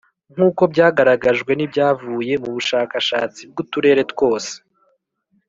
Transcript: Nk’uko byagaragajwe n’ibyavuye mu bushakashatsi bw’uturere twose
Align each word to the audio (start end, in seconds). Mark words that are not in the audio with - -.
Nk’uko 0.33 0.61
byagaragajwe 0.71 1.51
n’ibyavuye 1.55 2.33
mu 2.43 2.49
bushakashatsi 2.55 3.41
bw’uturere 3.51 4.01
twose 4.11 4.51